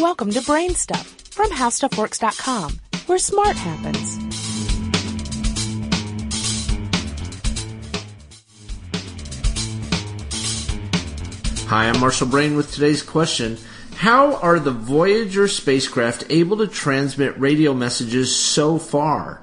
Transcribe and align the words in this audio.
Welcome 0.00 0.30
to 0.30 0.40
Brain 0.40 0.74
Stuff 0.74 1.06
from 1.30 1.50
HowStuffWorks.com, 1.50 2.80
where 3.04 3.18
smart 3.18 3.54
happens. 3.54 4.16
Hi, 11.66 11.90
I'm 11.90 12.00
Marshall 12.00 12.28
Brain 12.28 12.56
with 12.56 12.72
today's 12.72 13.02
question. 13.02 13.58
How 13.96 14.36
are 14.36 14.58
the 14.58 14.70
Voyager 14.70 15.46
spacecraft 15.46 16.24
able 16.30 16.56
to 16.56 16.66
transmit 16.66 17.38
radio 17.38 17.74
messages 17.74 18.34
so 18.34 18.78
far? 18.78 19.42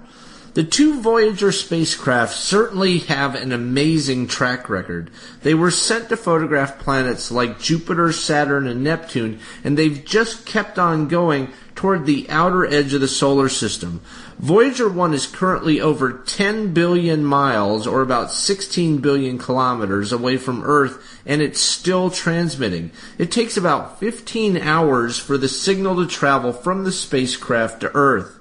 The 0.57 0.63
two 0.63 1.01
Voyager 1.01 1.51
spacecraft 1.51 2.33
certainly 2.33 2.97
have 2.97 3.35
an 3.35 3.51
amazing 3.51 4.25
track 4.25 4.69
record. 4.69 5.11
They 5.43 5.53
were 5.53 5.69
sent 5.69 6.09
to 6.09 6.17
photograph 6.17 6.79
planets 6.79 7.29
like 7.29 7.59
Jupiter, 7.59 8.11
Saturn, 8.11 8.65
and 8.65 8.83
Neptune, 8.83 9.39
and 9.63 9.77
they've 9.77 10.03
just 10.03 10.47
kept 10.47 10.79
on 10.79 11.09
going 11.09 11.49
toward 11.75 12.07
the 12.07 12.27
outer 12.31 12.65
edge 12.65 12.95
of 12.95 13.01
the 13.01 13.07
solar 13.07 13.49
system. 13.49 14.01
Voyager 14.39 14.89
1 14.89 15.13
is 15.13 15.27
currently 15.27 15.79
over 15.79 16.11
10 16.11 16.73
billion 16.73 17.23
miles, 17.23 17.85
or 17.85 18.01
about 18.01 18.31
16 18.31 18.97
billion 18.97 19.37
kilometers, 19.37 20.11
away 20.11 20.37
from 20.37 20.63
Earth, 20.63 21.21
and 21.23 21.39
it's 21.39 21.61
still 21.61 22.09
transmitting. 22.09 22.89
It 23.19 23.31
takes 23.31 23.57
about 23.57 23.99
15 23.99 24.57
hours 24.57 25.19
for 25.19 25.37
the 25.37 25.49
signal 25.49 25.97
to 25.97 26.07
travel 26.07 26.51
from 26.51 26.83
the 26.83 26.91
spacecraft 26.91 27.81
to 27.81 27.91
Earth. 27.93 28.36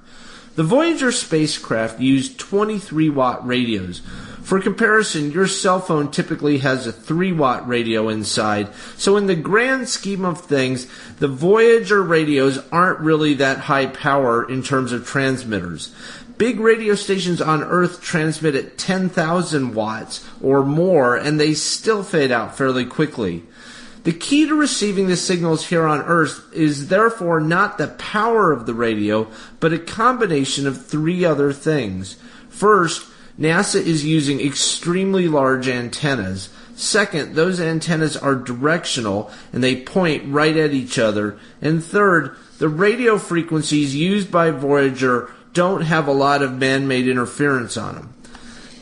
The 0.57 0.65
Voyager 0.65 1.13
spacecraft 1.13 2.01
used 2.01 2.39
23 2.39 3.11
watt 3.11 3.47
radios. 3.47 4.01
For 4.43 4.59
comparison, 4.59 5.31
your 5.31 5.47
cell 5.47 5.81
phone 5.81 6.11
typically 6.11 6.59
has 6.59 6.87
a 6.87 6.93
3 6.93 7.33
watt 7.33 7.69
radio 7.69 8.09
inside, 8.09 8.69
so 8.97 9.19
in 9.19 9.27
the 9.27 9.35
grand 9.35 9.91
scheme 9.91 10.25
of 10.25 10.41
things, 10.41 10.87
the 11.19 11.29
Voyager 11.29 12.03
radios 12.03 12.59
aren't 12.73 13.01
really 13.01 13.35
that 13.35 13.59
high 13.59 13.87
power 13.87 14.49
in 14.49 14.63
terms 14.63 14.93
of 14.93 15.07
transmitters. 15.07 15.95
Big 16.39 16.59
radio 16.59 16.95
stations 16.95 17.43
on 17.43 17.63
Earth 17.63 18.01
transmit 18.01 18.55
at 18.55 18.79
10,000 18.79 19.75
watts 19.75 20.27
or 20.41 20.65
more, 20.65 21.17
and 21.17 21.39
they 21.39 21.53
still 21.53 22.03
fade 22.03 22.33
out 22.33 22.57
fairly 22.57 22.87
quickly. 22.87 23.43
The 24.07 24.13
key 24.13 24.47
to 24.47 24.55
receiving 24.55 25.09
the 25.09 25.17
signals 25.17 25.67
here 25.67 25.85
on 25.85 26.01
Earth 26.01 26.47
is 26.53 26.87
therefore 26.87 27.41
not 27.41 27.77
the 27.77 27.89
power 27.89 28.53
of 28.53 28.65
the 28.65 28.73
radio, 28.73 29.27
but 29.59 29.73
a 29.73 29.81
combination 29.81 30.69
of 30.69 30.87
three 30.87 31.25
other 31.25 31.53
things. 31.53 32.15
First, 32.49 33.05
NASA 33.37 33.85
is 33.85 34.05
using 34.05 34.41
extremely 34.41 35.27
large 35.27 35.67
antennas. 35.67 36.51
Second, 36.77 37.35
those 37.35 37.59
antennas 37.59 38.17
are 38.17 38.37
directional 38.37 39.29
and 39.53 39.65
they 39.65 39.83
point 39.83 40.33
right 40.33 40.57
at 40.57 40.73
each 40.73 41.01
other. 41.01 41.37
And 41.61 41.83
third, 41.83 42.37
the 42.59 42.69
radio 42.69 43.19
frequencies 43.19 43.97
used 43.97 44.31
by 44.31 44.53
Voyager 44.53 45.33
don't 45.53 45.81
have 45.81 46.07
a 46.07 46.13
lot 46.13 46.43
of 46.43 46.57
man 46.57 46.87
made 46.87 47.09
interference 47.09 47.77
on 47.77 47.97
them. 47.97 48.15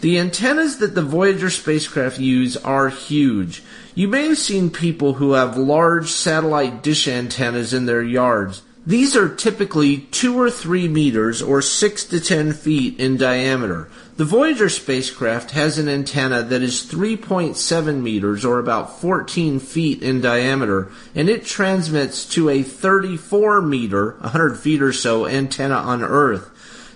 The 0.01 0.19
antennas 0.19 0.79
that 0.79 0.95
the 0.95 1.03
Voyager 1.03 1.51
spacecraft 1.51 2.19
use 2.19 2.57
are 2.59 2.89
huge. 2.89 3.63
You 3.95 4.09
may 4.09 4.29
have 4.29 4.39
seen 4.39 4.71
people 4.71 5.15
who 5.15 5.33
have 5.33 5.57
large 5.57 6.11
satellite 6.11 6.83
dish 6.83 7.09
antennas 7.09 7.73
in 7.73 7.87
their 7.87 8.03
yards. 8.03 8.63
These 8.87 9.17
are 9.17 9.35
typically 9.35 10.01
2 10.11 10.39
or 10.39 10.51
3 10.51 10.89
meters 10.89 11.41
or 11.41 11.63
6 11.63 12.05
to 12.05 12.21
10 12.21 12.53
feet 12.53 13.01
in 13.01 13.17
diameter. 13.17 13.89
The 14.19 14.27
Voyager 14.27 14.69
spacecraft 14.69 15.53
has 15.53 15.79
an 15.79 15.89
antenna 15.89 16.43
that 16.43 16.61
is 16.61 16.85
3.7 16.85 18.03
meters 18.03 18.45
or 18.45 18.59
about 18.59 19.01
14 19.01 19.59
feet 19.59 20.03
in 20.03 20.21
diameter 20.21 20.91
and 21.15 21.31
it 21.31 21.47
transmits 21.47 22.27
to 22.35 22.51
a 22.51 22.63
34 22.63 23.63
meter, 23.63 24.17
100 24.21 24.57
feet 24.57 24.83
or 24.83 24.93
so 24.93 25.27
antenna 25.27 25.77
on 25.77 26.03
Earth. 26.03 26.51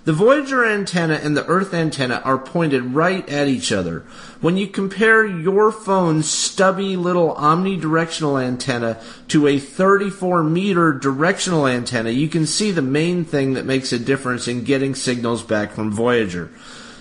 The 0.09 0.15
Voyager 0.15 0.65
antenna 0.65 1.21
and 1.23 1.37
the 1.37 1.45
Earth 1.45 1.75
antenna 1.75 2.23
are 2.25 2.39
pointed 2.39 2.95
right 2.95 3.29
at 3.29 3.47
each 3.47 3.71
other. 3.71 4.05
When 4.41 4.57
you 4.57 4.67
compare 4.67 5.23
your 5.27 5.71
phone's 5.71 6.31
stubby 6.31 6.97
little 6.97 7.35
omnidirectional 7.35 8.43
antenna 8.43 9.03
to 9.29 9.47
a 9.47 9.59
34 9.59 10.45
meter 10.45 10.95
directional 10.95 11.67
antenna, 11.67 12.09
you 12.09 12.27
can 12.29 12.47
see 12.47 12.71
the 12.71 12.81
main 12.81 13.27
thing 13.27 13.53
that 13.53 13.67
makes 13.67 13.93
a 13.93 13.99
difference 13.99 14.49
in 14.49 14.65
getting 14.65 14.95
signals 14.95 15.43
back 15.43 15.73
from 15.73 15.93
Voyager. 15.93 16.49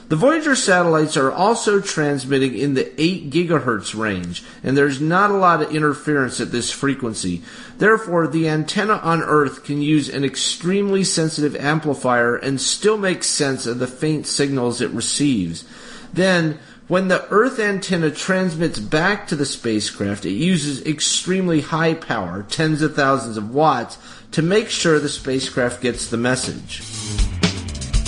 The 0.09 0.15
Voyager 0.15 0.55
satellites 0.55 1.17
are 1.17 1.33
also 1.33 1.81
transmitting 1.81 2.57
in 2.57 2.75
the 2.75 2.93
8 3.01 3.29
gigahertz 3.29 3.93
range, 3.93 4.41
and 4.63 4.77
there's 4.77 5.01
not 5.01 5.31
a 5.31 5.37
lot 5.37 5.61
of 5.61 5.75
interference 5.75 6.39
at 6.39 6.53
this 6.53 6.71
frequency. 6.71 7.41
Therefore, 7.77 8.25
the 8.25 8.47
antenna 8.47 8.93
on 8.93 9.21
Earth 9.21 9.65
can 9.65 9.81
use 9.81 10.07
an 10.07 10.23
extremely 10.23 11.03
sensitive 11.03 11.57
amplifier 11.57 12.37
and 12.37 12.61
still 12.61 12.97
make 12.97 13.21
sense 13.21 13.65
of 13.65 13.79
the 13.79 13.87
faint 13.87 14.27
signals 14.27 14.79
it 14.79 14.91
receives. 14.91 15.65
Then, 16.13 16.57
when 16.87 17.09
the 17.09 17.27
Earth 17.29 17.59
antenna 17.59 18.09
transmits 18.09 18.79
back 18.79 19.27
to 19.27 19.35
the 19.35 19.45
spacecraft, 19.45 20.25
it 20.25 20.31
uses 20.31 20.85
extremely 20.85 21.59
high 21.59 21.95
power, 21.95 22.45
tens 22.47 22.81
of 22.81 22.95
thousands 22.95 23.35
of 23.35 23.53
watts, 23.53 23.97
to 24.31 24.41
make 24.41 24.69
sure 24.69 24.99
the 24.99 25.09
spacecraft 25.09 25.81
gets 25.81 26.09
the 26.09 26.15
message. 26.15 26.81